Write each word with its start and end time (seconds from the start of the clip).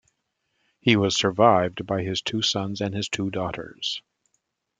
He 0.79 0.95
was 0.95 1.15
survived 1.15 1.85
by 1.85 2.01
his 2.01 2.23
two 2.23 2.41
sons 2.41 2.81
and 2.81 2.95
his 2.95 3.07
two 3.07 3.29
daughters. 3.29 4.01